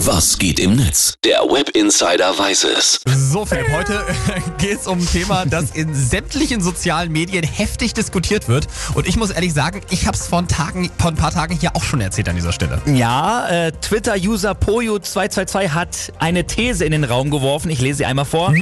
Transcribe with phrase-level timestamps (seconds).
[0.00, 1.14] Was geht im Netz?
[1.24, 3.00] Der Web Insider weiß es.
[3.06, 4.04] So, Philipp, heute
[4.58, 8.66] geht es um ein Thema, das in sämtlichen sozialen Medien heftig diskutiert wird.
[8.94, 11.56] Und ich muss ehrlich sagen, ich habe es vor, ein Tagen- vor ein paar Tagen
[11.58, 12.80] hier auch schon erzählt an dieser Stelle.
[12.86, 17.70] Ja, äh, Twitter-User Poyo222 hat eine These in den Raum geworfen.
[17.70, 18.54] Ich lese sie einmal vor.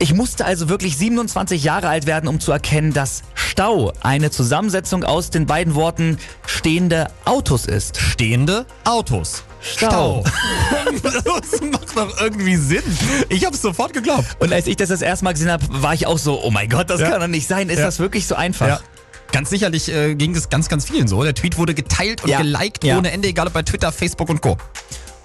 [0.00, 3.22] Ich musste also wirklich 27 Jahre alt werden, um zu erkennen, dass
[3.58, 7.96] Stau eine Zusammensetzung aus den beiden Worten stehende Autos ist.
[8.00, 9.42] Stehende Autos.
[9.60, 10.22] Stau.
[11.02, 12.84] das macht doch irgendwie Sinn.
[13.30, 14.28] Ich habe es sofort geglaubt.
[14.38, 16.68] Und als ich das das erste Mal gesehen habe, war ich auch so, oh mein
[16.68, 17.10] Gott, das Ja.
[17.10, 17.68] kann doch nicht sein.
[17.68, 17.86] Ist Ja.
[17.86, 18.68] das wirklich so einfach?
[18.68, 18.80] Ja.
[19.32, 21.24] Ganz sicherlich äh, ging es ganz, ganz vielen so.
[21.24, 24.56] Der Tweet wurde geteilt und geliked ohne Ende, egal ob bei Twitter, Facebook und Co.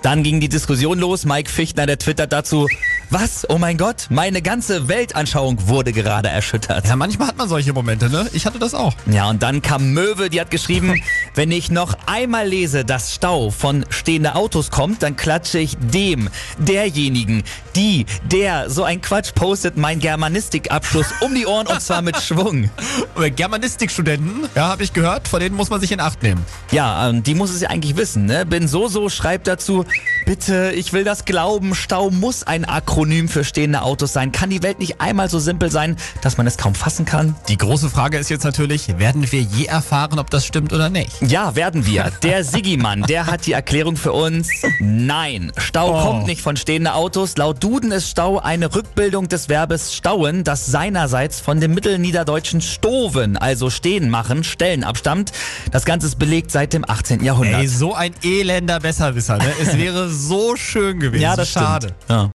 [0.02, 1.24] Dann ging die Diskussion los.
[1.26, 2.68] Mike Fichtner, der twittert dazu,
[3.14, 3.46] was?
[3.48, 6.88] Oh mein Gott, meine ganze Weltanschauung wurde gerade erschüttert.
[6.88, 8.28] Ja, manchmal hat man solche Momente, ne?
[8.34, 8.94] Ich hatte das auch.
[9.06, 11.02] Ja, und dann kam Möwe, die hat geschrieben,
[11.36, 16.30] wenn ich noch einmal lese, dass Stau von stehende Autos kommt, dann klatsche ich dem,
[16.58, 17.44] derjenigen,
[17.76, 22.70] die, der so ein Quatsch postet, mein Germanistikabschluss um die Ohren und zwar mit Schwung.
[23.20, 26.44] Äh, Germanistikstudenten, ja, habe ich gehört, vor denen muss man sich in Acht nehmen.
[26.72, 28.46] Ja, ähm, die muss es ja eigentlich wissen, ne?
[28.46, 29.86] Bin so so schreibt dazu,
[30.26, 32.66] bitte, ich will das glauben, Stau muss ein
[33.04, 34.32] Akronym für stehende Autos sein.
[34.32, 37.36] Kann die Welt nicht einmal so simpel sein, dass man es kaum fassen kann?
[37.50, 41.12] Die große Frage ist jetzt natürlich, werden wir je erfahren, ob das stimmt oder nicht?
[41.22, 42.12] Ja, werden wir.
[42.24, 44.48] Der Siggi-Mann, der hat die Erklärung für uns.
[44.80, 46.02] Nein, Stau Oh.
[46.02, 47.36] kommt nicht von stehenden Autos.
[47.36, 53.36] Laut Duden ist Stau eine Rückbildung des Verbes stauen, das seinerseits von dem mittelniederdeutschen stoven,
[53.36, 55.34] also stehen machen, stellen abstammt.
[55.72, 57.22] Das Ganze ist belegt seit dem 18.
[57.22, 57.60] Jahrhundert.
[57.60, 59.52] Ey, so ein elender Besserwisser, ne?
[59.62, 61.22] Es wäre so schön gewesen.
[61.22, 61.94] ja, das Schade.
[62.08, 62.32] Ja.